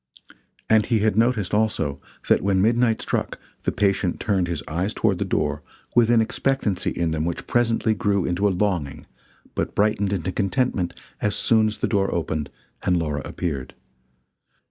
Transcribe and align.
And, 0.67 0.87
he 0.87 1.01
had 1.01 1.15
noticed, 1.15 1.53
also, 1.53 2.01
that 2.27 2.41
when 2.41 2.59
midnight 2.59 3.03
struck, 3.03 3.37
the 3.65 3.71
patient 3.71 4.19
turned 4.19 4.47
his 4.47 4.63
eyes 4.67 4.95
toward 4.95 5.19
the 5.19 5.25
door, 5.25 5.61
with 5.93 6.09
an 6.09 6.21
expectancy 6.21 6.89
in 6.89 7.11
them 7.11 7.23
which 7.23 7.45
presently 7.45 7.93
grew 7.93 8.25
into 8.25 8.47
a 8.47 8.49
longing 8.49 9.05
but 9.53 9.75
brightened 9.75 10.11
into 10.11 10.31
contentment 10.31 10.99
as 11.21 11.35
soon 11.35 11.67
as 11.67 11.77
the 11.77 11.87
door 11.87 12.11
opened 12.15 12.49
and 12.81 12.97
Laura 12.97 13.21
appeared. 13.23 13.75